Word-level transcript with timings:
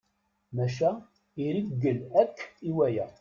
Maca 0.55 0.89
ireggel 1.45 1.99
akk 2.21 2.37
i 2.69 2.71
waya. 2.77 3.05